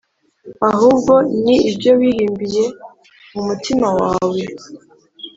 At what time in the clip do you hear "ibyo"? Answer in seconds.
1.69-1.91